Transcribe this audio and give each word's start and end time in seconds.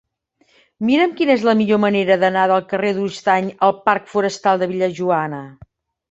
Mira'm 0.89 1.11
quina 1.17 1.33
és 1.33 1.43
la 1.47 1.53
millor 1.59 1.79
manera 1.83 2.15
d'anar 2.23 2.45
del 2.51 2.63
carrer 2.71 2.93
d'Oristany 2.99 3.51
al 3.67 3.75
parc 3.89 4.09
Forestal 4.15 4.63
de 4.63 4.69
Vil·lajoana. 4.73 5.43